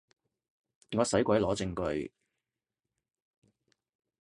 [0.97, 2.11] 我使鬼攞證據